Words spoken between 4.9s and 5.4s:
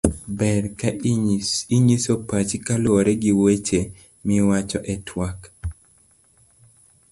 e twak